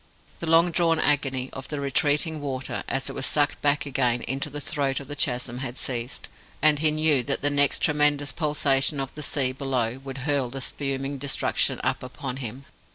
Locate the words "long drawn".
0.49-0.97